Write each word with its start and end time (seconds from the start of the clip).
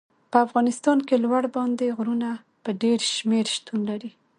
په 0.31 0.37
افغانستان 0.45 0.97
کې 1.07 1.15
لوړ 1.23 1.43
پابندي 1.53 1.89
غرونه 1.97 2.29
په 2.63 2.69
ډېر 2.81 2.99
شمېر 3.15 3.45
شتون 3.55 3.79
لري. 3.89 4.11